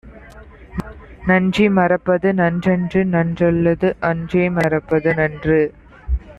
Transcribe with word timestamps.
நன்றி 1.27 1.65
மறப்பது 1.69 2.29
நன்றன்று; 2.33 3.01
நன்றல்லது 3.13 3.91
அன்றே 4.11 4.45
மறப்பது 4.49 5.13
நன்று. 5.13 5.61